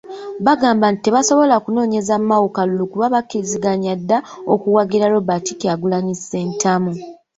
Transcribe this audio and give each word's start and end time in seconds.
Bagamba 0.45 0.85
nti 0.91 1.01
tebasobola 1.05 1.55
kunoonyeza 1.63 2.15
Mao 2.29 2.47
kalulu 2.55 2.85
kuba 2.91 3.13
bakkiriziganya 3.13 3.93
dda 3.99 4.17
okuwagira 4.53 5.11
Robert 5.13 5.45
Kyagulanyi 5.59 6.13
Ssentamu. 6.19 6.91